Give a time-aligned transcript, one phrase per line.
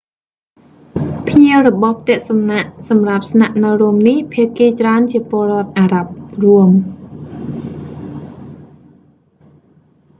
[1.27, 6.11] ភ្ញៀវរបស់ផ្ទះសំណាក់សម្រាប់ស្នាក់នៅរួមនេះ ភាគីច្រើនជាពលរដ្ឋអារ៉ាប់
[6.43, 6.69] រួម